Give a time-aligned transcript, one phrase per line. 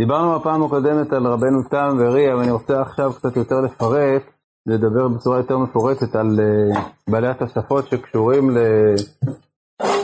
[0.00, 4.22] דיברנו בפעם הקודמת על רבנו תם ורי, אבל אני רוצה עכשיו קצת יותר לפרט,
[4.66, 6.78] לדבר בצורה יותר מפורטת על uh,
[7.10, 8.58] בעלי התוספות שקשורים ל,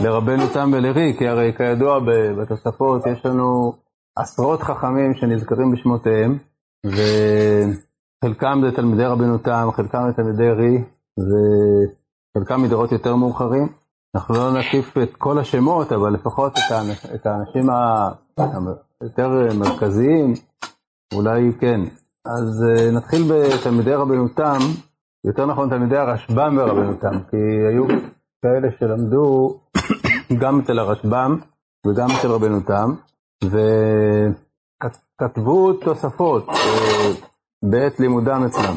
[0.04, 2.01] לרבנו תם ולרי, כי הרי כידוע
[2.38, 3.72] בתוספות יש לנו
[4.17, 6.38] עשרות חכמים שנזכרים בשמותיהם,
[6.86, 10.84] וחלקם זה תלמידי רבנו תם, חלקם זה תלמידי רי,
[12.36, 13.68] וחלקם מדורות יותר מאוחרים.
[14.16, 16.52] אנחנו לא נקיף את כל השמות, אבל לפחות
[17.14, 17.70] את האנשים
[19.02, 19.28] היותר
[19.58, 20.34] מרכזיים,
[21.14, 21.80] אולי כן.
[22.27, 24.59] אז אה, נתחיל בתלמידי רבנו תם,
[25.24, 27.37] יותר נכון תלמידי הרשב"ם ורבנו תם, כי
[27.68, 27.87] היו
[28.42, 29.59] כאלה שלמדו
[30.40, 31.38] גם אצל הרשב"ם
[31.87, 32.95] וגם אצל רבנו תם,
[34.74, 37.12] וכתבו תוספות אה,
[37.70, 38.76] בעת לימודם אצלם.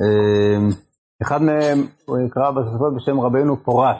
[0.00, 0.58] אה,
[1.22, 3.96] אחד מהם, הוא נקרא בתוספות בשם רבנו פורת.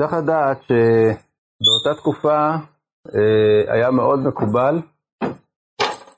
[0.00, 2.56] צריך לדעת שבאותה תקופה אה,
[3.68, 4.80] היה מאוד מקובל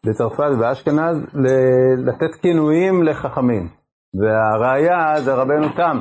[0.06, 1.16] בצרפת ובאשכנז
[2.06, 3.68] לתת כינויים לחכמים.
[4.20, 5.98] והראיה זה רבנו תם.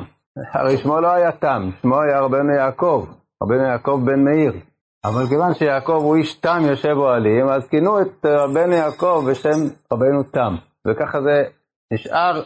[0.52, 3.06] הרי שמו לא היה תם, שמו היה רבנו יעקב,
[3.42, 4.52] רבנו יעקב בן מאיר.
[5.04, 9.58] אבל כיוון שיעקב הוא איש תם יושב אוהלים, אז כינו את רבנו יעקב בשם
[9.92, 10.54] רבנו תם.
[10.86, 11.44] וככה זה
[11.92, 12.42] נשאר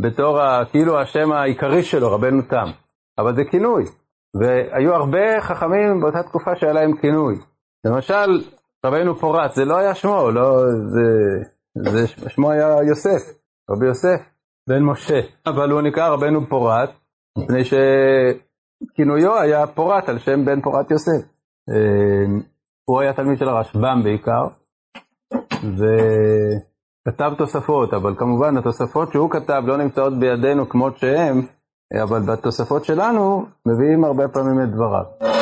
[0.00, 2.66] בתור ה, כאילו השם העיקרי שלו, רבנו תם.
[3.18, 3.84] אבל זה כינוי.
[4.40, 7.34] והיו הרבה חכמים באותה תקופה שהיה להם כינוי.
[7.84, 8.44] למשל,
[8.86, 11.06] רבנו פורץ, זה לא היה שמו, לא, זה,
[11.90, 14.20] זה, שמו היה יוסף, רבי יוסף,
[14.68, 15.20] בן משה.
[15.46, 16.90] אבל הוא נקרא רבנו פורץ,
[17.38, 21.26] מפני שכינויו היה פורט על שם בן פורת יוסף.
[21.70, 22.40] אמ,
[22.84, 24.42] הוא היה תלמיד של הרשב"ם בעיקר,
[27.08, 31.46] וכתב תוספות, אבל כמובן התוספות שהוא כתב לא נמצאות בידינו כמות שהן,
[32.02, 35.39] אבל בתוספות שלנו מביאים הרבה פעמים את דבריו.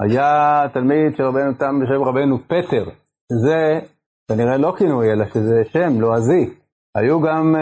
[0.00, 2.84] היה תלמיד של רבנו תם בשם רבנו פטר,
[3.32, 3.80] שזה
[4.28, 6.54] כנראה לא כינוי, אלא שזה שם לועזי.
[6.96, 7.58] היו גם uh,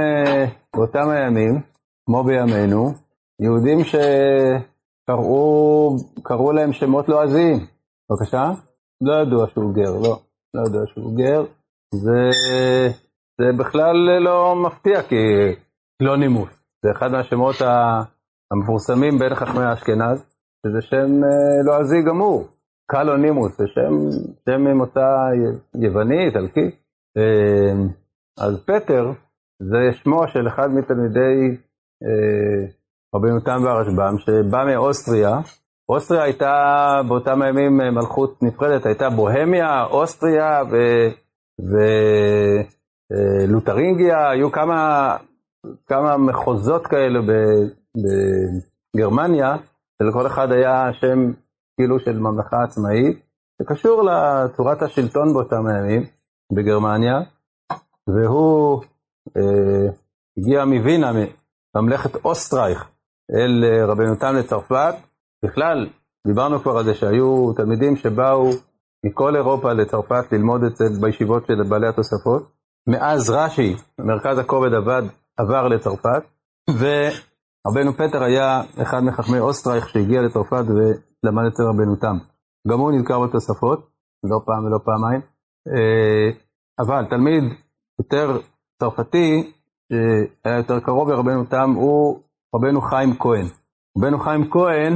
[0.77, 1.61] באותם הימים,
[2.07, 2.93] כמו בימינו,
[3.43, 3.79] יהודים
[5.05, 7.67] שקראו להם שמות לועזיים.
[8.11, 8.51] בבקשה?
[9.01, 10.19] לא ידוע שהוא גר, לא.
[10.55, 11.45] לא ידוע שהוא גר.
[11.95, 12.31] זה,
[13.41, 15.17] זה בכלל לא מפתיע, כי
[16.03, 16.51] לא נימוס.
[16.85, 17.57] זה אחד מהשמות
[18.53, 20.25] המפורסמים בין חכמי אשכנז,
[20.65, 22.49] שזה שם אה, לועזי גמור.
[22.87, 23.95] קלונימוס, זה שם,
[24.49, 25.07] שם ממוצא
[25.75, 26.71] יווני, איטלקי.
[27.17, 27.73] אה,
[28.39, 29.13] אז פטר
[29.63, 31.57] זה שמו של אחד מתלמידי
[32.05, 32.67] אה,
[33.15, 35.39] רבינו תם והרשב"ם, שבא מאוסטריה.
[35.89, 36.55] אוסטריה הייתה
[37.09, 40.63] באותם הימים מלכות נפרדת, הייתה בוהמיה, אוסטריה
[43.11, 45.17] ולותרינגיה, היו כמה,
[45.87, 47.21] כמה מחוזות כאלה
[48.97, 49.57] בגרמניה,
[50.03, 51.33] שלכל אחד היה שם
[51.77, 53.25] כאילו של ממלכה עצמאית,
[53.63, 56.03] שקשור לצורת השלטון באותם הימים
[56.53, 57.21] בגרמניה,
[58.09, 58.83] והוא
[59.37, 59.91] אה,
[60.39, 61.13] הגיע מווינה,
[61.77, 62.89] ממלכת אוסטרייך,
[63.31, 64.95] אל אה, רבנו תם לצרפת.
[65.45, 65.89] בכלל,
[66.27, 68.51] דיברנו כבר על זה שהיו תלמידים שבאו
[69.07, 72.53] מכל אירופה לצרפת ללמוד אצל בישיבות של בעלי התוספות.
[72.89, 75.03] מאז רש"י, מרכז הכובד עבד,
[75.37, 76.23] עבר לצרפת,
[77.67, 82.17] ורבנו פטר היה אחד מחכמי אוסטרייך שהגיע לצרפת ולמד אצל רבנו תם.
[82.69, 83.91] גם הוא נזכר בתוספות,
[84.25, 85.21] לא פעם ולא פעמיים.
[85.69, 86.31] אה,
[86.79, 87.45] אבל תלמיד
[87.99, 88.41] יותר
[88.81, 89.53] צרפתי,
[89.93, 92.21] שהיה יותר קרוב לרבנו תם, הוא
[92.55, 93.47] רבנו חיים כהן.
[93.99, 94.93] רבנו חיים כהן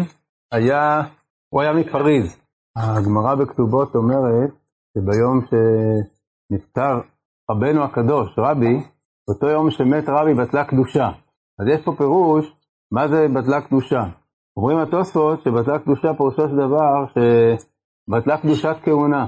[0.53, 1.03] היה,
[1.49, 2.37] הוא היה מפריז.
[2.77, 4.51] הגמרא בכתובות אומרת
[4.99, 7.01] שביום שנפטר
[7.51, 8.75] רבנו הקדוש, רבי,
[9.29, 11.09] אותו יום שמת רבי בטלה קדושה.
[11.61, 12.58] אז יש פה פירוש,
[12.93, 14.03] מה זה בטלה קדושה?
[14.57, 19.27] אומרים התוספות שבטלה קדושה פירושו של דבר שבטלה קדושת כהונה.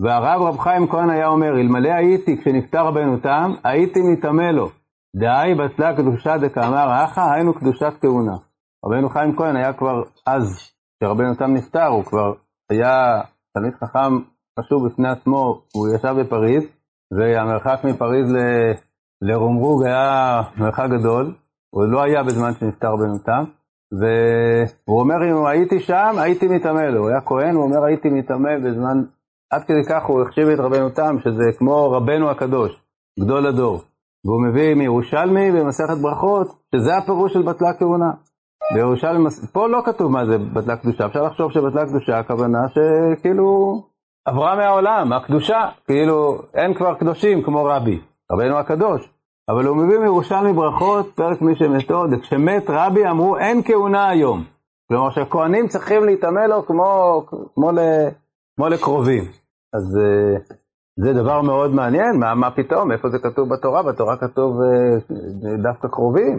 [0.00, 4.68] והרב רב חיים כהן היה אומר, אלמלא הייתי כשנפטר רבנו תם, הייתי מטמא לו.
[5.16, 8.36] דהי בטלה קדושה דקאמר אחא, היינו קדושת כהונה.
[8.84, 10.70] רבנו חיים כהן היה כבר אז,
[11.00, 12.32] כשרבנו תם נפטר, הוא כבר
[12.70, 13.20] היה
[13.54, 14.18] תלמיד חכם
[14.60, 16.64] חשוב בפני עצמו, הוא ישב בפריז,
[17.18, 18.38] והמרחק מפריז ל...
[19.22, 21.34] לרומרוג היה מרחק גדול,
[21.74, 23.44] הוא לא היה בזמן שנפטר רבנו תם,
[24.00, 27.00] והוא אומר, אם הייתי שם, הייתי מטמא לו.
[27.00, 29.02] הוא היה כהן, הוא אומר, הייתי מטמא בזמן,
[29.50, 32.82] עד כדי כך הוא החשיב את רבנו תם, שזה כמו רבנו הקדוש,
[33.20, 33.82] גדול הדור.
[34.24, 38.10] והוא מביא מירושלמי במסכת ברכות, שזה הפירוש של בטלה כהונה.
[38.74, 43.80] בירושלמי, פה לא כתוב מה זה בטלה קדושה, אפשר לחשוב שבטלה קדושה הכוונה שכאילו
[44.24, 48.00] עברה מהעולם, הקדושה, כאילו אין כבר קדושים כמו רבי,
[48.32, 49.08] רבנו הקדוש.
[49.48, 54.44] אבל הוא מביא מירושלמי ברכות, פרק מי שמתו, כשמת רבי אמרו אין כהונה היום.
[54.88, 57.22] כלומר שהכהנים צריכים להתעמל לו כמו,
[57.54, 57.78] כמו, ל,
[58.56, 59.24] כמו לקרובים.
[59.74, 59.98] אז,
[60.96, 63.82] זה דבר מאוד מעניין, מה, מה פתאום, איפה זה כתוב בתורה?
[63.82, 64.98] בתורה כתוב אה,
[65.62, 66.38] דווקא קרובים,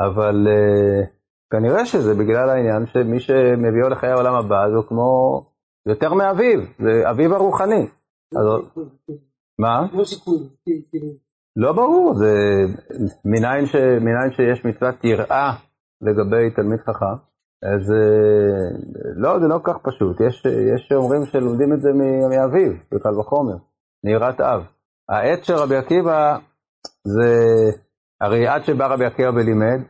[0.00, 1.04] אבל אה,
[1.50, 5.40] כנראה שזה בגלל העניין שמי שמביאו לחיי העולם הבא זה כמו
[5.86, 7.86] יותר מאביו, זה אביו הרוחני.
[8.36, 8.46] אז,
[9.58, 9.86] מה?
[11.56, 12.32] לא ברור, זה
[13.24, 15.52] מניין, ש, מניין שיש מצוות יראה
[16.00, 17.16] לגבי תלמיד חכם,
[17.62, 17.92] אז
[19.16, 20.42] לא, זה לא כל כך פשוט, יש,
[20.74, 21.88] יש שאומרים שלומדים את זה
[22.30, 23.56] מאביו, בקל וחומר.
[24.04, 24.62] מיראת אב.
[25.08, 26.38] העט של רבי עקיבא
[27.04, 27.30] זה,
[28.20, 29.80] הרי עד שבא רבי עקיבא ולימד,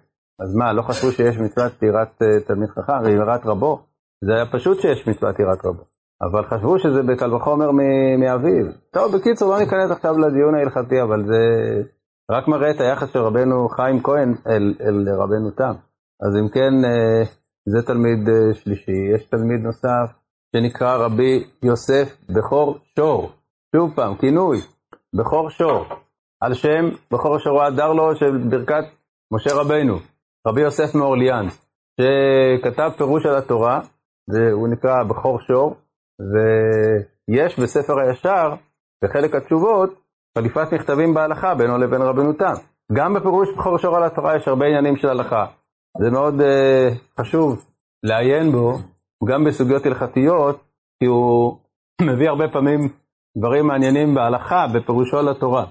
[0.40, 3.82] אז מה, לא חשבו שיש מצוות יראת אה, תלמיד חכם, יראת רבו?
[4.24, 5.93] זה היה פשוט שיש מצוות יראת רבו.
[6.26, 7.70] אבל חשבו שזה בקל וחומר
[8.18, 8.66] מאביו.
[8.90, 11.42] טוב, בקיצור, לא ניכנס עכשיו לדיון ההלכתי, אבל זה
[12.30, 15.74] רק מראה את היחס של רבנו חיים כהן אל, אל רבנו תם.
[16.22, 17.22] אז אם כן, אה,
[17.66, 19.14] זה תלמיד אה, שלישי.
[19.14, 20.24] יש תלמיד נוסף
[20.56, 23.30] שנקרא רבי יוסף בכור שור.
[23.76, 24.58] שוב פעם, כינוי,
[25.14, 25.84] בכור שור,
[26.40, 28.84] על שם בכור שור הדר לו של ברכת
[29.32, 29.94] משה רבנו,
[30.46, 31.46] רבי יוסף מאורליאן,
[32.00, 33.80] שכתב פירוש על התורה,
[34.52, 35.76] הוא נקרא בכור שור,
[36.20, 38.54] ויש בספר הישר,
[39.04, 39.90] בחלק התשובות,
[40.38, 42.54] חליפת מכתבים בהלכה בינו לבין רבנו תם.
[42.92, 45.46] גם בפירוש בכור שור על התורה יש הרבה עניינים של הלכה.
[45.98, 47.64] זה מאוד uh, חשוב
[48.02, 48.78] לעיין בו,
[49.28, 50.64] גם בסוגיות הלכתיות,
[51.00, 51.58] כי הוא
[52.08, 52.80] מביא הרבה פעמים
[53.38, 55.66] דברים מעניינים בהלכה, בפירושו לתורה.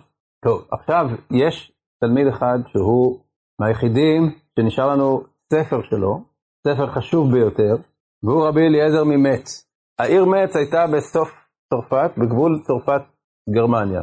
[0.46, 3.20] טוב, עכשיו יש תלמיד אחד שהוא
[3.62, 4.22] מהיחידים
[4.60, 5.22] שנשאר לנו
[5.54, 6.24] ספר שלו,
[6.68, 7.76] ספר חשוב ביותר,
[8.24, 9.73] והוא רבי אליעזר ממץ.
[10.00, 11.30] העיר מצ הייתה בסוף
[11.70, 13.02] צרפת, בגבול צרפת
[13.50, 14.02] גרמניה.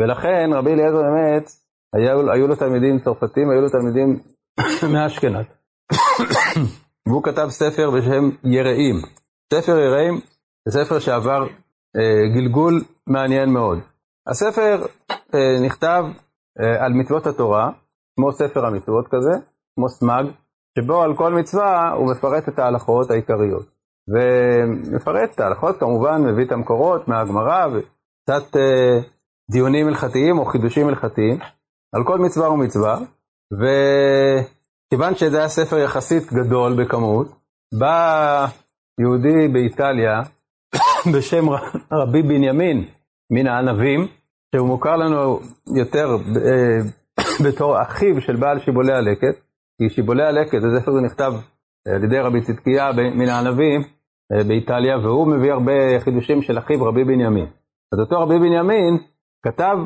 [0.00, 4.20] ולכן רבי אליעזר ממץ, היו, היו לו תלמידים צרפתים, היו לו תלמידים
[4.92, 5.44] מאשכנז.
[7.08, 8.96] והוא כתב ספר בשם יראים.
[9.54, 10.20] ספר יראים
[10.68, 11.46] זה ספר שעבר
[11.96, 13.78] אה, גלגול מעניין מאוד.
[14.26, 14.86] הספר
[15.34, 16.04] אה, נכתב
[16.60, 17.70] אה, על מצוות התורה,
[18.16, 19.32] כמו ספר המצוות כזה,
[19.74, 20.26] כמו סמג,
[20.78, 23.79] שבו על כל מצווה הוא מפרט את ההלכות העיקריות.
[24.14, 28.56] ומפרט את ההלכות, כמובן מביא את המקורות מהגמרא וקצת
[29.50, 31.38] דיונים הלכתיים או חידושים הלכתיים
[31.94, 32.98] על כל מצווה ומצווה,
[33.52, 37.28] וכיוון שזה היה ספר יחסית גדול בכמות,
[37.78, 38.46] בא
[39.00, 40.22] יהודי באיטליה
[41.14, 41.46] בשם
[41.92, 42.84] רבי בנימין
[43.32, 44.06] מן הענבים,
[44.54, 45.40] שהוא מוכר לנו
[45.76, 46.08] יותר
[46.46, 46.78] אה,
[47.44, 49.36] בתור אחיו של בעל שיבולי הלקט,
[49.78, 51.32] כי שיבולי הלקט, זה ספר זה נכתב
[51.88, 53.99] אה, על ידי רבי צדקיה מן הענבים אה,
[54.30, 57.46] באיטליה, והוא מביא הרבה חידושים של אחיו רבי בנימין.
[57.92, 58.98] אז אותו רבי בנימין
[59.44, 59.76] כתב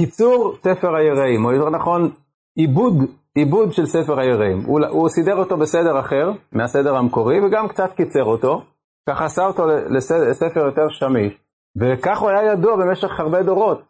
[0.00, 2.10] קיצור ספר היראים, או יותר נכון,
[2.56, 2.94] עיבוד,
[3.34, 4.62] עיבוד של ספר היראים.
[4.66, 8.62] הוא, הוא סידר אותו בסדר אחר, מהסדר המקורי, וגם קצת קיצר אותו.
[9.08, 11.38] ככה עשה אותו לספר יותר שמיש,
[11.80, 13.82] וכך הוא היה ידוע במשך הרבה דורות.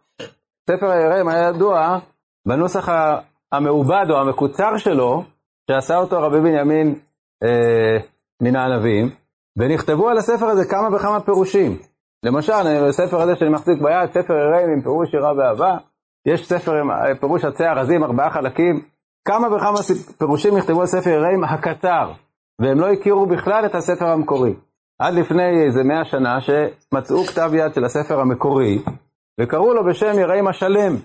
[0.71, 1.99] ספר היראים היה ידוע
[2.49, 2.89] בנוסח
[3.53, 5.23] המעובד או המקוצר שלו,
[5.71, 6.95] שעשה אותו רבי בנימין
[7.43, 7.99] אה,
[8.43, 9.11] מן הענבים,
[9.59, 11.79] ונכתבו על הספר הזה כמה וכמה פירושים.
[12.25, 15.77] למשל, בספר הזה שאני מחזיק ביד, ספר יראים עם פירוש שירה ואהבה,
[16.27, 18.81] יש ספר עם אה, פירוש עצי ארזים, ארבעה חלקים,
[19.29, 19.79] כמה וכמה
[20.19, 22.13] פירושים נכתבו על ספר יראים הקצר,
[22.61, 24.55] והם לא הכירו בכלל את הספר המקורי.
[24.99, 28.83] עד לפני איזה מאה שנה שמצאו כתב יד של הספר המקורי
[29.41, 30.97] וקראו לו בשם יראים השלם,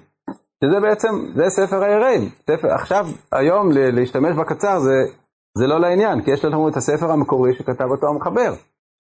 [0.63, 2.29] שזה בעצם, זה ספר היראים.
[2.51, 5.18] ספר, עכשיו, היום להשתמש בקצר זה,
[5.57, 8.53] זה לא לעניין, כי יש לנו את הספר המקורי שכתב אותו המחבר.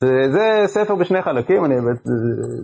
[0.03, 2.13] זה, זה ספר בשני חלקים, אני, זה,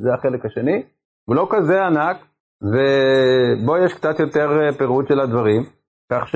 [0.02, 0.84] זה החלק השני,
[1.26, 2.18] הוא לא כזה ענק,
[2.64, 5.64] ובו יש קצת יותר פירוט של הדברים,
[6.12, 6.36] כך ש...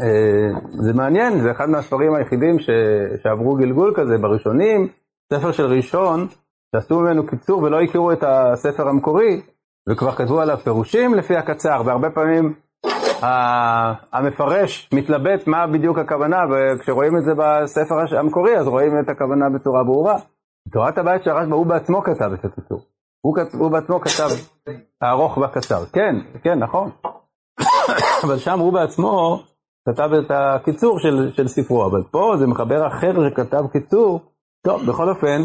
[0.00, 2.70] אה, מעניין, זה אחד מהספרים היחידים ש...
[3.22, 4.88] שעברו גלגול כזה בראשונים,
[5.32, 6.26] ספר של ראשון,
[6.74, 9.42] שעשו ממנו קיצור ולא הכירו את הספר המקורי,
[9.88, 12.54] וכבר כתבו עליו פירושים לפי הקצר, והרבה פעמים
[14.12, 19.84] המפרש מתלבט מה בדיוק הכוונה, וכשרואים את זה בספר המקורי, אז רואים את הכוונה בצורה
[19.84, 20.16] ברורה.
[20.72, 22.80] תורת הבית של הרשב"א, הוא בעצמו כתב את הקיצור.
[23.20, 24.28] הוא, הוא בעצמו כתב
[25.02, 25.84] הארוך והקצר.
[25.92, 26.90] כן, כן, נכון.
[28.24, 29.42] אבל שם הוא בעצמו
[29.88, 34.20] כתב את הקיצור של, של ספרו, אבל פה זה מחבר אחר שכתב קיצור.
[34.66, 35.42] טוב, בכל אופן,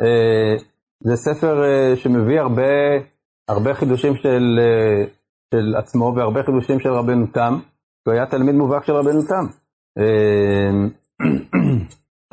[0.00, 0.56] אה,
[1.00, 2.72] זה ספר אה, שמביא הרבה,
[3.48, 5.04] הרבה חידושים של, אה,
[5.54, 7.58] של עצמו והרבה חידושים של רבנו תם,
[8.06, 9.46] הוא היה תלמיד מובהק של רבנו תם.
[9.98, 10.86] אה,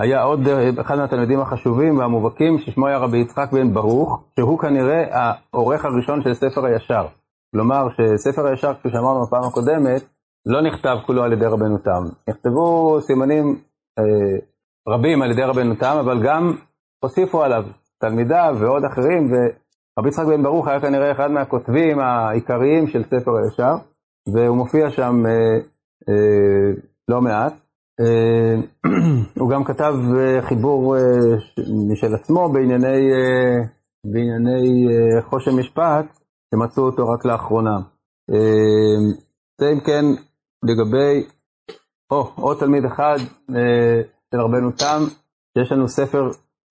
[0.01, 5.03] היה עוד אה, אחד מהתלמידים החשובים והמובהקים ששמו היה רבי יצחק בן ברוך, שהוא כנראה
[5.11, 7.05] העורך הראשון של ספר הישר.
[7.51, 10.01] כלומר שספר הישר, כפי שאמרנו בפעם הקודמת,
[10.45, 12.03] לא נכתב כולו על ידי רבנו תם.
[12.29, 13.59] נכתבו סימנים
[13.99, 14.37] אה,
[14.87, 16.55] רבים על ידי רבנו תם, אבל גם
[17.03, 17.63] הוסיפו עליו
[17.99, 19.29] תלמידיו ועוד אחרים,
[19.99, 23.73] רבי יצחק בן ברוך היה כנראה אחד מהכותבים העיקריים של ספר הישר,
[24.33, 25.31] והוא מופיע שם אה,
[26.09, 26.71] אה,
[27.07, 27.53] לא מעט.
[27.99, 28.55] אה,
[29.39, 31.01] הוא גם כתב אה, חיבור אה,
[31.91, 33.59] משל עצמו בענייני, אה,
[34.05, 36.05] בענייני אה, חושן משפט,
[36.51, 37.77] שמצאו אותו רק לאחרונה.
[38.31, 39.13] אה,
[39.61, 40.05] זה אם כן
[40.63, 41.27] לגבי,
[42.11, 43.17] או, עוד תלמיד אחד
[43.55, 45.03] אה, של רבנו תם,
[45.57, 46.23] שיש לנו ספר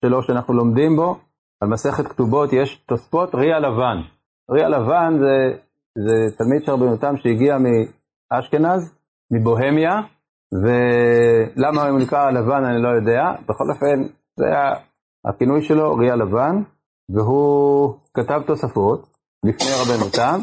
[0.05, 1.19] שלו שאנחנו לומדים בו,
[1.63, 3.97] על מסכת כתובות יש תוספות ריע לבן.
[4.51, 5.57] ריע לבן זה,
[5.97, 8.95] זה תלמיד של רבנו תם שהגיע מאשכנז,
[9.31, 10.01] מבוהמיה,
[10.63, 14.45] ולמה הוא נקרא לבן אני לא יודע, בכל אופן זה
[15.25, 16.55] הכינוי שלו, ריע לבן,
[17.09, 19.07] והוא כתב תוספות
[19.45, 20.39] לפני רבנו תם,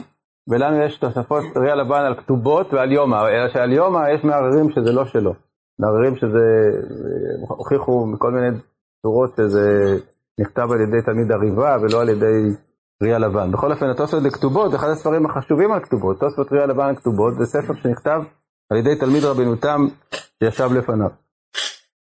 [0.48, 4.92] ולנו יש תוספות ריע לבן על כתובות ועל יומא, אלא שעל יומא יש מערערים שזה
[4.92, 5.32] לא שלו.
[5.80, 6.46] מערערים שזה,
[7.48, 8.48] הוכיחו מכל מיני
[9.02, 9.96] צורות שזה
[10.40, 12.56] נכתב על ידי תלמיד הריבה ולא על ידי
[13.02, 13.52] ריע לבן.
[13.52, 17.75] בכל אופן, התוספות לכתובות, אחד הספרים החשובים על כתובות, תוספות ריע לבן לכתובות, זה ספר
[17.82, 18.20] שנכתב
[18.70, 19.87] על ידי תלמיד רבנו תם
[20.42, 21.11] שישב לפניו.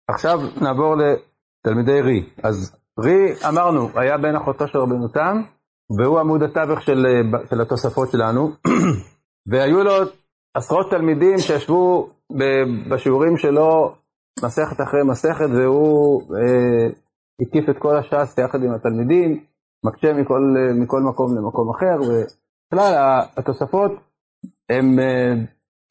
[0.08, 2.30] עכשיו נעבור לתלמידי רי.
[2.42, 5.42] אז רי, אמרנו, היה בן אחותו של רבנו תם,
[5.98, 7.06] והוא עמוד התווך של,
[7.50, 8.50] של התוספות שלנו,
[9.50, 9.92] והיו לו
[10.54, 12.10] עשרות תלמידים שישבו
[12.90, 13.94] בשיעורים שלו
[14.44, 16.88] מסכת אחרי מסכת, והוא אה,
[17.42, 19.40] הקיף את כל הש"ס יחד עם התלמידים,
[19.84, 20.40] מקשה מכל,
[20.82, 23.92] מכל מקום למקום אחר, ובכלל התוספות
[24.70, 25.34] הם אה,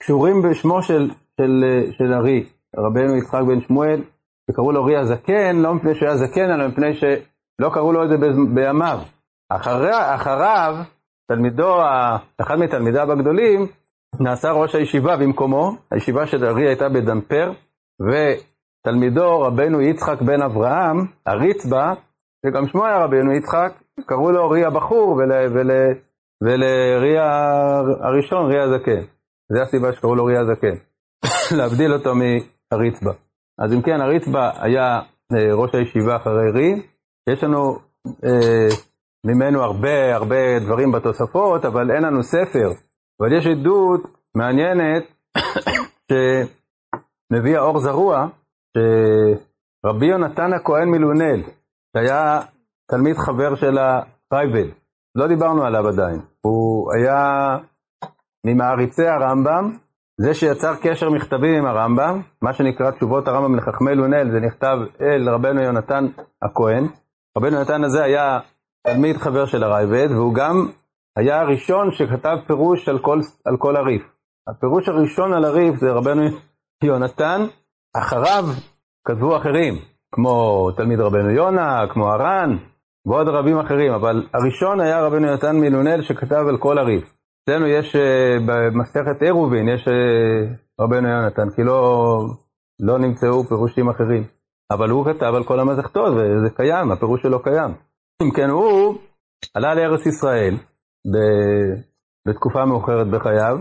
[0.01, 2.43] קשורים בשמו של, של, של ארי,
[2.77, 4.01] רבנו יצחק בן שמואל,
[4.51, 8.09] שקראו לו ארי הזקן, לא מפני שהוא היה זקן, אלא מפני שלא קראו לו את
[8.09, 8.15] זה
[8.53, 8.99] בימיו.
[9.49, 10.75] אחרי, אחריו,
[11.27, 11.75] תלמידו,
[12.41, 13.67] אחד מתלמידיו הגדולים,
[14.19, 17.51] נעשה ראש הישיבה במקומו, הישיבה של ארי הייתה בדמפר,
[18.81, 21.93] ותלמידו רבנו יצחק בן אברהם, הריצבה,
[22.45, 23.73] שגם שמו היה רבנו יצחק,
[24.05, 25.71] קראו לו רי הבחור ול, ול,
[26.43, 27.17] ולרי
[28.01, 29.01] הראשון, רי הזקן.
[29.53, 30.75] זו הסיבה שקראו לו רי הזקן,
[31.57, 33.11] להבדיל אותו מהריצבה.
[33.59, 34.99] אז אם כן, הריצבה היה
[35.33, 36.81] אה, ראש הישיבה אחרי רי,
[37.29, 37.75] יש לנו
[38.25, 38.67] אה,
[39.25, 42.69] ממנו הרבה הרבה דברים בתוספות, אבל אין לנו ספר.
[43.21, 44.01] אבל יש עדות
[44.35, 45.03] מעניינת
[47.31, 48.27] שמביא האור זרוע,
[48.77, 51.43] שרבי יונתן הכהן מלונל,
[51.93, 52.41] שהיה
[52.91, 54.71] תלמיד חבר של הרייבל,
[55.15, 57.57] לא דיברנו עליו עדיין, הוא היה
[58.45, 59.77] ממעריצי הרמב"ם,
[60.21, 65.29] זה שיצר קשר מכתבים עם הרמב"ם, מה שנקרא תשובות הרמב"ם לחכמי לונל, זה נכתב אל
[65.29, 66.05] רבנו יונתן
[66.41, 66.87] הכהן.
[67.37, 68.39] רבנו יונתן הזה היה
[68.87, 70.67] תלמיד חבר של הרייבד, והוא גם
[71.17, 74.01] היה הראשון שכתב פירוש על כל, על כל הריף.
[74.47, 76.21] הפירוש הראשון על הריף זה רבנו
[76.83, 77.41] יונתן,
[77.93, 78.43] אחריו
[79.07, 79.73] כתבו אחרים,
[80.11, 82.57] כמו תלמיד רבנו יונה, כמו הר"ן,
[83.05, 87.03] ועוד רבים אחרים, אבל הראשון היה רבנו יונתן מילונל שכתב על כל הריף.
[87.43, 92.19] אצלנו יש אה, במסכת עירובין, יש אה, רבנו יונתן, כי לא,
[92.79, 94.23] לא נמצאו פירושים אחרים.
[94.71, 97.73] אבל הוא כתב על כל המסכתות, וזה קיים, הפירוש שלו קיים.
[98.23, 98.97] אם כן, הוא
[99.53, 100.55] עלה לארץ ישראל
[101.13, 101.17] ב...
[102.27, 103.57] בתקופה מאוחרת בחייו,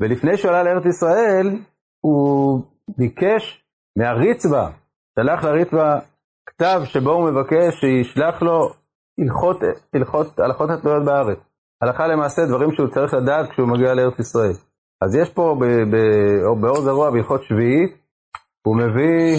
[0.00, 1.58] ולפני שהוא עלה לארץ ישראל,
[2.00, 2.62] הוא
[2.98, 3.63] ביקש
[3.98, 4.68] מהריצבה,
[5.18, 5.98] שלח לריצבה
[6.48, 8.68] כתב שבו הוא מבקש שישלח לו
[9.20, 9.56] הלכות,
[9.94, 11.38] הלכות, הלכות התלויות בארץ.
[11.82, 14.54] הלכה למעשה דברים שהוא צריך לדעת כשהוא מגיע לארץ ישראל.
[15.02, 15.96] אז יש פה ב, ב,
[16.60, 18.04] באור זרוע בהלכות שביעית,
[18.66, 19.36] הוא מביא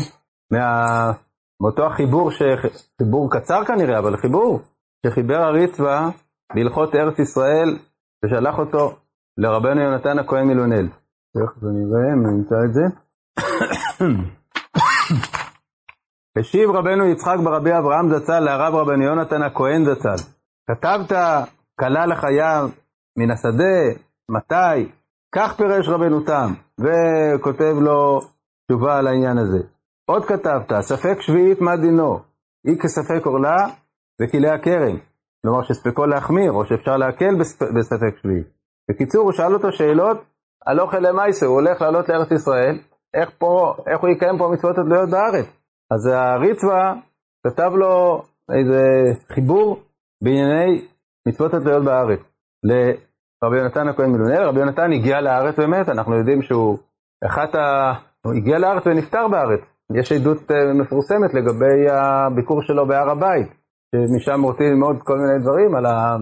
[0.52, 0.86] מה,
[1.62, 2.42] מאותו החיבור, ש...
[3.02, 4.60] חיבור קצר כנראה, אבל חיבור,
[5.06, 6.10] שחיבר הריצווה
[6.56, 7.78] בהלכות ארץ ישראל,
[8.26, 8.96] ושלח אותו
[9.38, 10.88] לרבנו יונתן הכהן מילונל.
[11.42, 12.82] איך זה נראה, נמצא את זה.
[16.40, 20.16] השיב רבנו יצחק ברבי אברהם זצ"ל להרב רבנו יונתן הכהן זצ"ל.
[20.70, 21.12] כתבת
[21.80, 22.70] כלה לחייו
[23.18, 24.02] מן השדה,
[24.32, 24.92] מתי?
[25.36, 28.20] כך פירש רבנו תם, וכותב לו
[28.68, 29.60] תשובה על העניין הזה.
[30.06, 32.20] עוד כתבת, ספק שביעית מה דינו?
[32.66, 33.68] היא כספק עורלה
[34.22, 34.98] וכלי הכרם.
[35.42, 37.36] כלומר שספקו להחמיר, או שאפשר להקל
[37.76, 38.44] בספק שביעי.
[38.90, 40.18] בקיצור, הוא שאל אותו שאלות
[40.66, 42.80] על אוכל למייסה, הוא הולך לעלות לארץ ישראל,
[43.14, 45.65] איך פה, איך הוא יקיים פה מצוות התלויות בארץ.
[45.92, 46.94] אז הריצווה
[47.48, 49.80] כתב לו איזה חיבור
[50.24, 50.82] בענייני
[51.28, 52.20] מצוות התלויות בארץ.
[52.64, 56.78] לרבי יונתן הכהן מלונל, רבי יונתן הגיע לארץ באמת, אנחנו יודעים שהוא
[57.26, 57.94] אחת ה...
[58.26, 59.60] הוא הגיע לארץ ונפטר בארץ.
[59.94, 63.48] יש עדות אה, מפורסמת לגבי הביקור שלו בהר הבית,
[63.96, 66.16] שמשם רוצים ללמוד כל מיני דברים על, ה...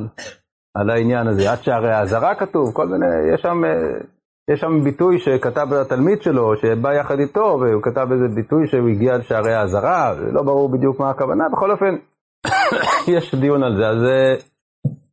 [0.77, 1.51] על העניין הזה.
[1.51, 3.99] עד שערי האזהרה כתוב, כל מיני, יש שם, אה,
[4.51, 9.17] יש שם ביטוי שכתב התלמיד שלו, שבא יחד איתו, והוא כתב איזה ביטוי שהוא הגיע
[9.17, 11.95] לשערי האזהרה, לא ברור בדיוק מה הכוונה, בכל אופן,
[13.15, 13.87] יש דיון על זה.
[13.87, 14.35] אז אה,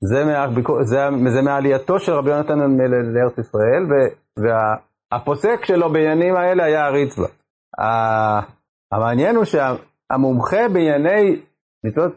[0.01, 2.59] זה, מהביקור, זה, זה מעלייתו של רבי יונתן
[3.15, 3.83] לארץ ישראל,
[4.39, 7.29] והפוסק שלו בעניינים האלה היה הריצווה.
[8.93, 11.41] המעניין הוא שהמומחה בענייני
[11.85, 12.13] מצוות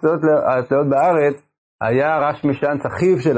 [0.48, 1.36] התלויות בארץ
[1.82, 3.38] היה רש משאנץ, אחיו של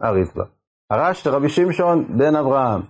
[0.00, 0.44] הריצווה.
[0.90, 2.80] הרש רבי שמשון בן אברהם,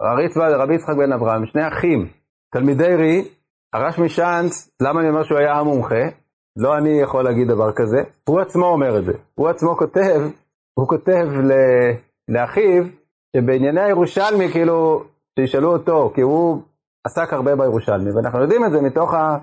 [0.00, 2.08] הריצווה רבי יצחק בן אברהם, שני אחים,
[2.52, 3.28] תלמידי רי,
[3.72, 6.04] הרש משאנץ, למה אני אומר שהוא היה המומחה?
[6.56, 9.12] לא אני יכול להגיד דבר כזה, הוא עצמו אומר את זה.
[9.34, 10.20] הוא עצמו כותב,
[10.74, 11.28] הוא כותב
[12.28, 12.84] לאחיו,
[13.36, 15.04] שבענייני הירושלמי, כאילו,
[15.38, 16.62] שישאלו אותו, כי הוא
[17.06, 19.38] עסק הרבה בירושלמי, ואנחנו יודעים את זה מתוך, ה,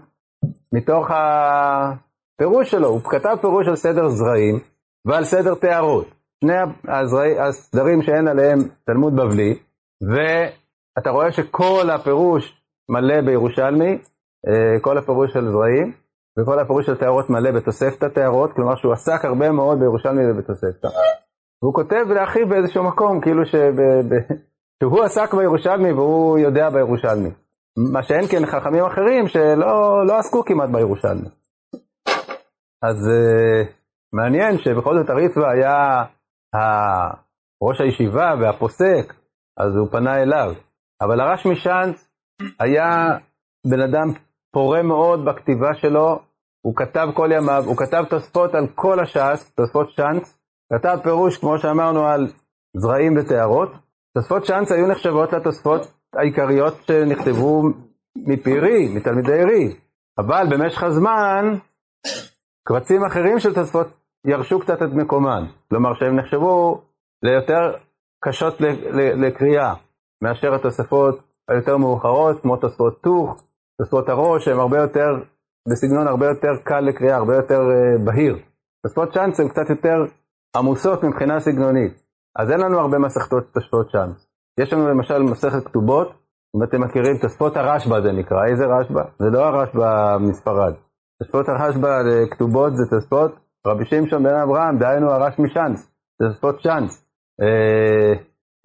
[0.74, 4.60] מתוך הפירוש שלו, הוא כתב פירוש על סדר זרעים
[5.07, 6.07] ועל סדר טהרות.
[6.43, 6.53] שני
[6.88, 9.60] הזרעי, הסדרים שאין עליהם תלמוד בבלי,
[10.07, 13.98] ואתה רואה שכל הפירוש מלא בירושלמי,
[14.48, 15.93] אה, כל הפירוש של זרעים,
[16.39, 20.88] וכל הפירוש של טהרות מלא בתוספתא טהרות, כלומר שהוא עסק הרבה מאוד בירושלמי ובתוספתא.
[21.62, 23.74] והוא כותב לאחיו באיזשהו מקום, כאילו שב,
[24.10, 24.15] ב,
[24.83, 27.29] שהוא עסק בירושלמי והוא יודע בירושלמי.
[27.93, 31.29] מה שאין כן חכמים אחרים שלא לא עסקו כמעט בירושלמי.
[32.83, 33.72] אז uh,
[34.13, 36.03] מעניין שבכל זאת הריצווה היה
[37.63, 39.13] ראש הישיבה והפוסק,
[39.57, 40.53] אז הוא פנה אליו.
[41.01, 42.10] אבל הרש משאנץ
[42.60, 43.17] היה
[43.67, 44.07] בן אדם
[44.51, 46.19] פורה מאוד בכתיבה שלו,
[46.62, 50.38] הוא כתב כל ימיו, הוא כתב תוספות על כל הש"ס, תוספות שאנץ,
[50.74, 52.27] כתב פירוש, כמו שאמרנו, על
[52.77, 53.69] זרעים וטהרות.
[54.17, 55.81] תוספות שאנץ היו נחשבות לתוספות
[56.15, 57.62] העיקריות שנכתבו
[58.15, 59.75] מפי רי, מתלמידי רי,
[60.17, 61.45] אבל במשך הזמן,
[62.67, 63.88] קבצים אחרים של תוספות
[64.27, 66.81] ירשו קצת את מקומן, כלומר שהם נחשבו
[67.24, 67.74] ליותר
[68.25, 68.62] קשות
[69.25, 69.74] לקריאה
[70.24, 71.15] מאשר התוספות
[71.50, 73.44] היותר מאוחרות, כמו תוספות טוך,
[73.82, 75.10] תוספות הראש, שהן הרבה יותר,
[75.70, 78.38] בסגנון הרבה יותר קל לקריאה, הרבה יותר uh, בהיר.
[78.84, 80.06] תוספות צ'אנס הן קצת יותר
[80.56, 82.03] עמוסות מבחינה סגנונית.
[82.39, 84.27] אז אין לנו הרבה מסכתות תוספות צ'אנס.
[84.60, 86.08] יש לנו למשל מסכת כתובות,
[86.56, 89.03] אם אתם מכירים, תוספות הרשב"א זה נקרא, איזה רשב"א?
[89.20, 90.74] זה לא הרשב"א מספרד.
[91.20, 93.31] תוספות הרשב"א לכתובות זה תוספות
[93.68, 97.02] רבי שמשון בן אברהם, דהיינו הרש משאנס, זה תוספות צ'אנס.
[97.41, 98.13] אה,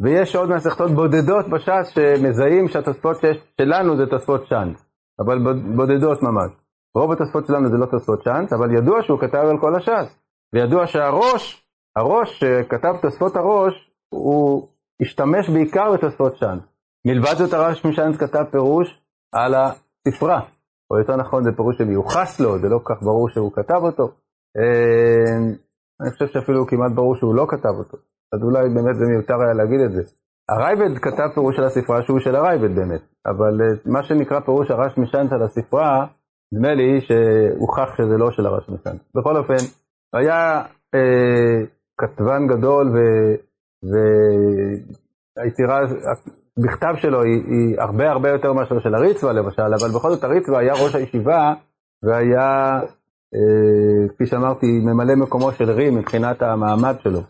[0.00, 3.16] ויש עוד מסכתות בודדות בש"ס שמזהים שהתוספות
[3.60, 4.84] שלנו זה תוספות צ'אנס.
[5.20, 5.38] אבל
[5.76, 6.52] בודדות ממש.
[6.96, 10.18] רוב התוספות שלנו זה לא תוספות צ'אנס, אבל ידוע שהוא כתב על כל הש"ס.
[10.54, 11.64] וידוע שהראש,
[11.96, 14.68] הראש שכתב תוספות הראש, הוא
[15.02, 16.62] השתמש בעיקר בתוספות צ'אנס.
[17.06, 19.00] מלבד זאת הרש משאנס כתב פירוש
[19.34, 20.40] על הספרה,
[20.90, 24.08] או יותר נכון זה פירוש שמיוחס לו, זה לא כל כך ברור שהוא כתב אותו.
[26.00, 27.96] אני חושב שאפילו כמעט ברור שהוא לא כתב אותו,
[28.32, 30.02] אז אולי באמת זה מיותר היה להגיד את זה.
[30.48, 34.98] הרייבד כתב פירוש של הספרה שהוא של הרייבד באמת, אבל אה, מה שנקרא פירוש הרש
[34.98, 36.06] משאנץ על הספרה,
[36.54, 39.00] נדמה לי שהוכח שזה לא של הרש משאנץ.
[39.14, 39.64] בכל אופן,
[40.12, 40.62] היה
[40.94, 41.64] אה,
[42.00, 42.92] כתבן גדול
[45.36, 45.80] והיצירה,
[46.64, 50.58] בכתב שלו היא, היא הרבה הרבה יותר מאשר של הריצווה למשל, אבל בכל זאת הריצווה
[50.58, 51.54] היה ראש הישיבה
[52.02, 52.80] והיה,
[54.08, 57.20] כפי שאמרתי, ממלא מקומו של רי מבחינת המעמד שלו.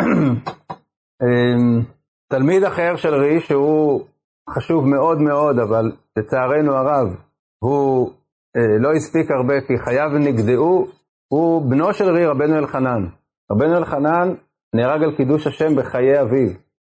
[1.22, 1.82] אה,
[2.28, 4.04] תלמיד אחר של רי, שהוא
[4.50, 7.16] חשוב מאוד מאוד, אבל לצערנו הרב,
[7.58, 8.10] הוא
[8.56, 10.86] אה, לא הספיק הרבה כי חייו נגדעו,
[11.28, 13.06] הוא בנו של רי, רבנו אלחנן.
[13.52, 14.34] רבנו אלחנן
[14.74, 16.48] נהרג על קידוש השם בחיי אביו,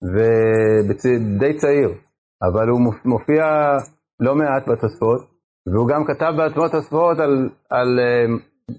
[0.02, 1.90] ודי צעיר,
[2.42, 3.44] אבל הוא מופיע
[4.20, 5.20] לא מעט בתוספות,
[5.72, 7.98] והוא גם כתב בעצמו תוספות על, על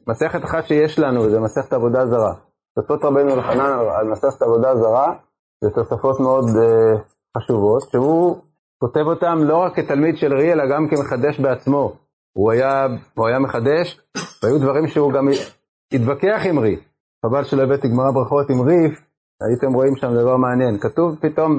[0.08, 2.34] מסכת אחת שיש לנו, זה מסכת עבודה זרה.
[2.76, 5.14] תוספות רבנו אלחנן על מסכת עבודה זרה,
[5.64, 7.00] זה תוספות מאוד uh,
[7.38, 8.38] חשובות, שהוא
[8.82, 11.94] כותב אותם לא רק כתלמיד של רי, אלא גם כמחדש בעצמו.
[12.38, 14.02] הוא היה, הוא היה מחדש,
[14.44, 15.28] והיו דברים שהוא גם
[15.94, 16.76] התווכח עם רי.
[17.26, 19.02] חבל שלא הבאתי גמרא ברכות עם ריף,
[19.42, 20.78] הייתם רואים שם דבר מעניין.
[20.80, 21.58] כתוב פתאום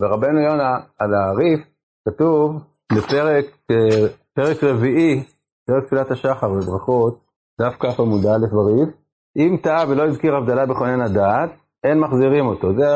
[0.00, 1.60] ברבנו יונה על הריף,
[2.08, 2.56] כתוב
[2.92, 5.24] בפרק אה, פרק רביעי,
[5.66, 7.27] פרק תפילת השחר בברכות,
[7.60, 8.88] דף כ עמוד א' בריף,
[9.36, 11.50] אם טעה ולא הזכיר הבדלה בכונן הדעת,
[11.84, 12.86] אין מחזירים אותו, זה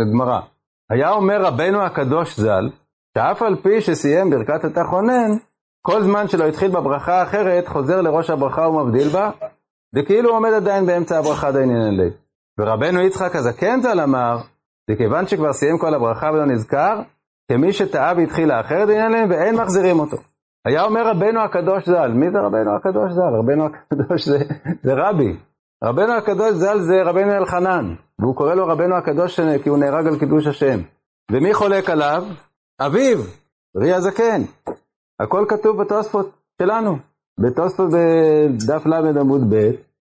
[0.00, 0.40] הגמרא.
[0.90, 2.70] היה אומר רבנו הקדוש ז"ל,
[3.18, 5.30] שאף על פי שסיים ברכת התחונן,
[5.82, 9.30] כל זמן שלא התחיל בברכה האחרת, חוזר לראש הברכה ומבדיל בה,
[9.94, 12.12] וכאילו עומד עדיין באמצע הברכה דעניין לב.
[12.60, 14.36] ורבנו יצחק הזקן ז"ל אמר,
[14.90, 17.00] וכיוון שכבר סיים כל הברכה ולא נזכר,
[17.48, 20.16] כמי שטעה והתחיל לאחר דעניין לב, ואין מחזירים אותו.
[20.66, 23.34] היה אומר רבנו הקדוש ז"ל, מי זה רבנו הקדוש ז"ל?
[23.38, 24.38] רבנו הקדוש זה,
[24.82, 25.36] זה רבי,
[25.84, 30.18] רבנו הקדוש ז"ל זה רבנו אלחנן, והוא קורא לו רבנו הקדוש כי הוא נהרג על
[30.18, 30.78] קידוש השם.
[31.32, 32.24] ומי חולק עליו?
[32.80, 33.18] אביו,
[33.76, 34.42] רי הזקן.
[35.20, 36.30] הכל כתוב בתוספות
[36.62, 36.96] שלנו.
[37.40, 39.70] בתוספות בדף ל עמוד ב',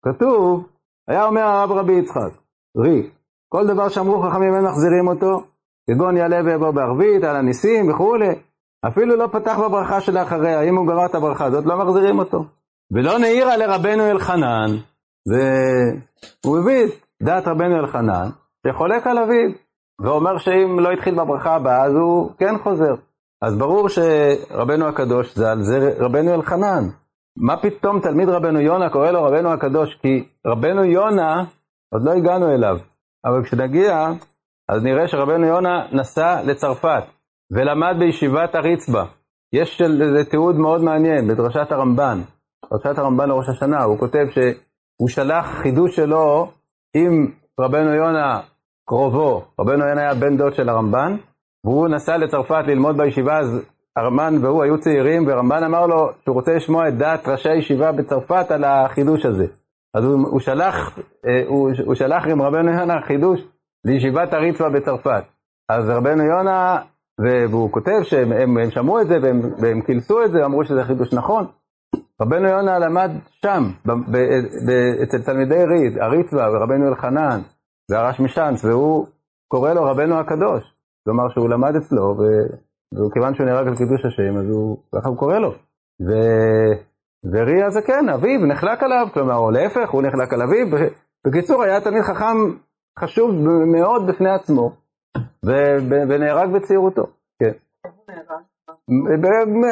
[0.06, 0.68] כתוב,
[1.08, 2.32] היה אומר הרב רבי יצחק,
[2.78, 3.10] רי.
[3.50, 5.44] כל דבר שאמרו חכמים הם מחזירים אותו,
[5.90, 8.49] כגון יעלה ויבוא בערבית, על הניסים וכולי.
[8.88, 12.46] אפילו לא פתח בברכה שלאחריה, אם הוא גמר את הברכה הזאת, לא מחזירים אותו.
[12.92, 14.72] ולא נעירה לרבנו אלחנן,
[15.28, 16.88] והוא הביא
[17.24, 18.30] דעת רבנו אלחנן,
[18.68, 19.50] שחולק על אביו,
[20.02, 22.94] ואומר שאם לא התחיל בברכה הבאה, אז הוא כן חוזר.
[23.42, 26.84] אז ברור שרבנו הקדוש ז"ל זה רבנו אלחנן.
[27.38, 29.96] מה פתאום תלמיד רבנו יונה קורא לו רבנו הקדוש?
[30.02, 31.44] כי רבנו יונה,
[31.94, 32.78] עוד לא הגענו אליו,
[33.26, 34.08] אבל כשנגיע,
[34.70, 37.04] אז נראה שרבנו יונה נסע לצרפת,
[37.52, 39.06] ולמד בישיבת הריצבה.
[39.54, 42.22] יש איזה תיעוד מאוד מעניין בדרשת הרמב"ן,
[42.72, 46.52] דרשת הרמב"ן לראש השנה, הוא כותב שהוא שלח חידוש שלו
[46.96, 47.28] עם
[47.60, 48.40] רבנו יונה
[48.90, 51.16] קרובו, רבנו יונה היה בן דוד של הרמב"ן,
[51.66, 56.52] והוא נסע לצרפת ללמוד בישיבה, אז הרמב"ן והוא היו צעירים, ורמב"ן אמר לו שהוא רוצה
[56.54, 59.46] לשמוע את דעת ראשי הישיבה בצרפת על החידוש הזה.
[59.94, 63.40] אז הוא, הוא שלח, אה, הוא, הוא שלח עם רבנו יונה חידוש
[63.86, 65.24] לישיבת הריצווה בצרפת.
[65.70, 66.78] אז רבנו יונה,
[67.20, 70.84] והוא כותב שהם הם, הם שמעו את זה והם, והם קילסו את זה, אמרו שזה
[70.84, 71.46] חידוש נכון.
[72.22, 74.18] רבנו יונה למד שם, ב, ב,
[74.68, 74.72] ב,
[75.04, 77.40] אצל תלמידי ריד, הריצווה ורבנו אלחנן
[77.92, 79.08] והרש משאנץ, והוא
[79.48, 80.64] קורא לו רבנו הקדוש.
[81.06, 82.16] כלומר שהוא למד אצלו,
[82.94, 85.52] וכיוון שהוא נהרג על קידוש השם, אז הוא, ככה הוא קורא לו.
[86.08, 86.12] ו...
[87.32, 90.90] ורי הזקן, אביו, נחלק עליו, כלומר, או להפך, הוא נחלק על אביו.
[91.28, 92.38] בקיצור, היה תלמיד חכם
[93.00, 93.32] חשוב
[93.66, 94.89] מאוד בפני עצמו, ו...
[96.10, 97.04] ונהרג בצעירותו,
[97.40, 97.52] כן.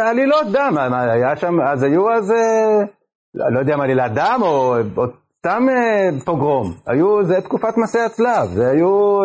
[0.01, 5.03] עלילות דם, היה שם, אז היו אז, אה, לא יודע אם עלילת דם או, או
[5.39, 9.19] סתם אה, פוגרום, היו, זה תקופת מסעי הצלב, זה היו,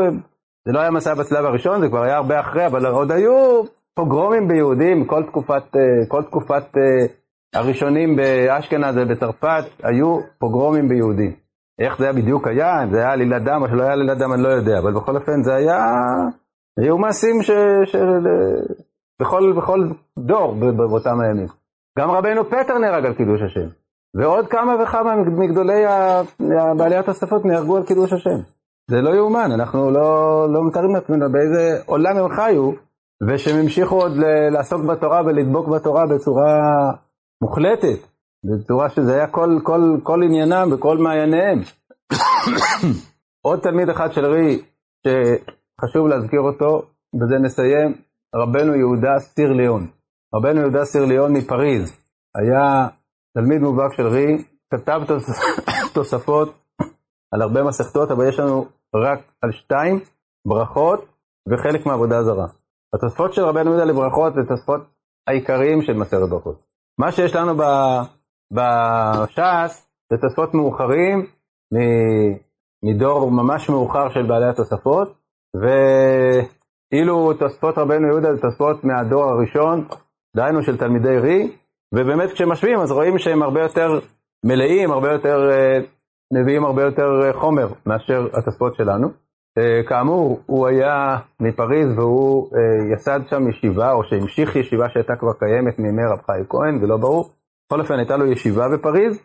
[0.67, 3.63] זה לא היה מסע בצלב הראשון, זה כבר היה הרבה אחרי, אבל עוד היו
[3.95, 6.65] פוגרומים ביהודים, כל תקופת, אה, כל תקופת
[7.55, 11.42] הראשונים באשכנז ובצרפת, היו פוגרומים ביהודים.
[11.85, 14.33] איך זה היה בדיוק היה, אם זה היה עלילת דם או שלא היה עלילת דם,
[14.33, 15.79] אני לא יודע, אבל בכל אופן זה היה,
[16.81, 17.51] היו מעשים ש...
[17.85, 17.97] ש...
[19.21, 21.47] בכל, בכל דור באותם הימים.
[21.99, 23.69] גם רבנו פטר נהרג על קידוש השם,
[24.15, 25.85] ועוד כמה וכמה מגדולי
[26.79, 28.39] בעלי התוספות נהרגו על קידוש השם.
[28.91, 32.71] זה לא יאומן, אנחנו לא, לא מתארים לעצמנו באיזה עולם הם חיו,
[33.29, 34.13] ושהם המשיכו עוד
[34.51, 36.61] לעסוק בתורה ולדבוק בתורה בצורה
[37.43, 38.12] מוחלטת,
[38.45, 41.59] בצורה שזה היה כל, כל, כל עניינם וכל מעייניהם.
[43.47, 44.63] עוד תלמיד אחד של רי,
[45.07, 46.83] שחשוב להזכיר אותו,
[47.15, 47.95] בזה נסיים,
[48.35, 49.87] רבנו יהודה סירליון.
[50.35, 51.93] רבנו יהודה סירליון מפריז,
[52.37, 52.89] היה
[53.35, 55.01] תלמיד מובהק של רי, כתב
[55.95, 56.55] תוספות
[57.33, 60.01] על הרבה מסכתות, אבל יש לנו רק על שתיים,
[60.47, 61.05] ברכות
[61.49, 62.47] וחלק מעבודה זרה.
[62.95, 64.81] התוספות של רבנו יהודה לברכות זה תוספות
[65.27, 66.63] העיקריים של מסכת ברכות.
[66.99, 67.57] מה שיש לנו
[68.53, 71.27] בש"ס זה תוספות מאוחרים
[72.85, 75.09] מדור ממש מאוחר של בעלי התוספות,
[75.55, 79.85] ואילו תוספות רבנו יהודה זה תוספות מהדור הראשון,
[80.37, 81.51] דהיינו של תלמידי רי,
[81.95, 83.99] ובאמת כשמשווים אז רואים שהם הרבה יותר
[84.45, 85.79] מלאים, הרבה יותר, אה,
[86.33, 89.09] מביאים הרבה יותר אה, חומר מאשר התוספות שלנו.
[89.59, 92.49] Uh, כאמור, הוא היה מפריז והוא
[92.95, 97.31] יסד שם ישיבה, או שהמשיך ישיבה שהייתה כבר קיימת מימי רב חי כהן, ולא ברור.
[97.73, 99.19] בכל אופן, הייתה לו ישיבה בפריז.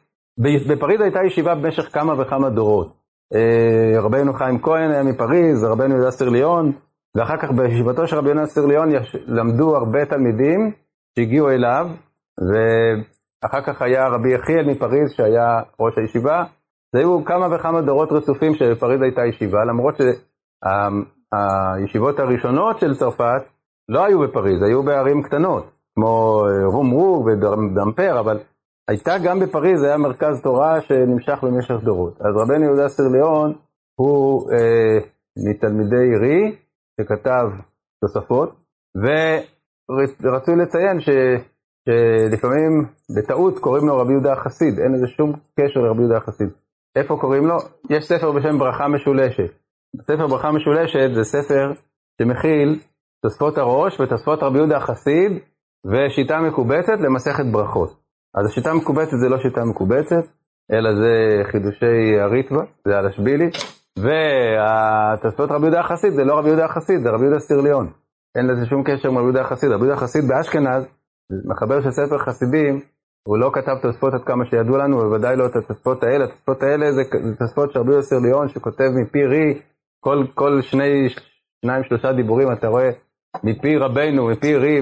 [0.69, 2.93] בפריז הייתה ישיבה במשך כמה וכמה דורות.
[3.33, 6.71] Uh, רבנו חיים כהן היה מפריז, רבנו יהודה סרליון,
[7.15, 8.89] ואחר כך בישיבתו של רבי יהודה סרליון
[9.27, 10.71] למדו הרבה תלמידים
[11.15, 11.87] שהגיעו אליו,
[12.47, 16.43] ואחר כך היה רבי יחיאל מפריז שהיה ראש הישיבה,
[16.93, 23.43] זה היו כמה וכמה דורות רצופים שפריז הייתה ישיבה, למרות שהישיבות הראשונות של צרפת
[23.89, 28.37] לא היו בפריז, היו בערים קטנות, כמו אה, רום רוג ודמפר, אבל
[28.87, 32.21] הייתה גם בפריז, היה מרכז תורה שנמשך במשך דורות.
[32.21, 33.53] אז רבנו יהודה סרליאון
[33.99, 34.97] הוא אה,
[35.49, 36.55] מתלמידי רי,
[37.01, 37.45] שכתב
[38.01, 38.49] תוספות,
[40.21, 41.09] ורצוי לציין ש,
[41.85, 42.85] שלפעמים
[43.17, 46.49] בטעות קוראים לו רבי יהודה החסיד, אין לזה שום קשר לרבי יהודה החסיד.
[46.95, 47.57] איפה קוראים לו?
[47.89, 49.51] יש ספר בשם ברכה משולשת.
[50.01, 51.71] ספר ברכה משולשת זה ספר
[52.21, 52.79] שמכיל
[53.21, 55.31] תוספות הראש ותוספות רבי יהודה החסיד
[55.87, 57.89] ושיטה מקובצת למסכת ברכות.
[58.35, 60.23] אז השיטה המקובצת זה לא שיטה מקובצת,
[60.71, 63.49] אלא זה חידושי הריטווה, זה על השבילי,
[63.99, 67.87] והתוספות רבי יהודה החסיד זה לא רבי יהודה החסיד, זה רבי יהודה סטירליון.
[68.35, 69.71] אין לזה שום קשר עם רבי יהודה החסיד.
[69.71, 70.83] רבי יהודה החסיד באשכנז,
[71.45, 72.81] מחבר של ספר חסידים,
[73.27, 76.25] הוא לא כתב תוספות עד כמה שידוע לנו, בוודאי לא את התוספות האלה.
[76.25, 79.61] התוספות האלה זה, זה תוספות של רבי יוסר ליאון שכותב מפי רי,
[79.99, 81.09] כל, כל שני,
[81.65, 82.89] שניים שלושה דיבורים אתה רואה
[83.43, 84.81] מפי רבנו, מפי רי,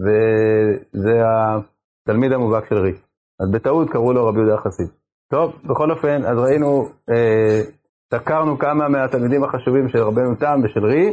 [0.00, 2.92] וזה התלמיד המובהק של רי.
[3.40, 4.88] אז בטעות קראו לו רבי יהודה החסיד.
[5.30, 7.60] טוב, בכל אופן, אז ראינו אה,
[8.14, 11.12] סקרנו כמה מהתלמידים החשובים של רבנו תם ושל רי,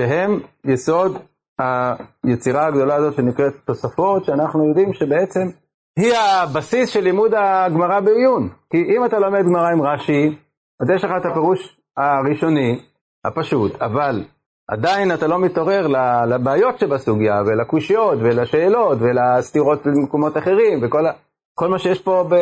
[0.00, 1.18] שהם יסוד
[1.58, 5.48] היצירה הגדולה הזאת שנקראת תוספות, שאנחנו יודעים שבעצם
[5.96, 8.48] היא הבסיס של לימוד הגמרא בעיון.
[8.70, 10.36] כי אם אתה לומד גמרא עם רש"י,
[10.80, 12.80] אז יש לך את הפירוש הראשוני,
[13.24, 14.24] הפשוט, אבל
[14.68, 15.86] עדיין אתה לא מתעורר
[16.28, 22.34] לבעיות שבסוגיה, ולקושיות, ולשאלות, ולסתירות במקומות אחרים, וכל מה שיש פה ב,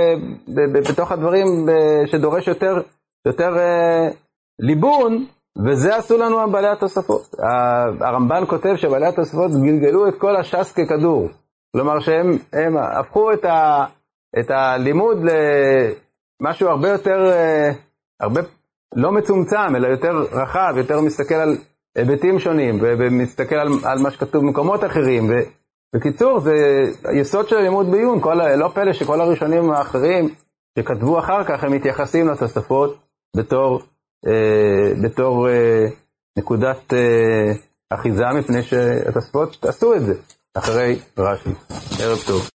[0.54, 1.70] ב, ב, בתוך הדברים ב,
[2.06, 2.80] שדורש יותר,
[3.26, 4.08] יותר אה,
[4.58, 5.26] ליבון,
[5.66, 7.34] וזה עשו לנו בעלי התוספות.
[8.00, 11.28] הרמב"ן כותב שבעלי התוספות גלגלו את כל הש"ס ככדור.
[11.72, 13.84] כלומר שהם הפכו את, ה,
[14.38, 15.18] את הלימוד
[16.40, 17.70] למשהו הרבה יותר, אה,
[18.20, 18.40] הרבה
[18.96, 21.56] לא מצומצם, אלא יותר רחב, יותר מסתכל על
[21.96, 25.30] היבטים שונים, ומסתכל על, על מה שכתוב במקומות אחרים.
[25.94, 26.52] בקיצור, זה
[27.20, 30.34] יסוד של הלימוד בעיון, כל, לא פלא שכל הראשונים האחרים
[30.78, 32.98] שכתבו אחר כך, הם מתייחסים לתוספות
[33.36, 33.82] בתור,
[34.26, 35.86] אה, בתור אה,
[36.38, 37.52] נקודת אה,
[37.90, 40.14] אחיזה, מפני שהתוספות עשו את זה
[40.54, 41.50] אחרי רש"י.
[42.00, 42.50] ערב טוב.